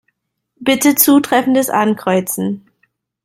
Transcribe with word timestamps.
Bitte 0.59 0.95
zutreffendes 0.95 1.69
Ankreuzen. 1.69 2.65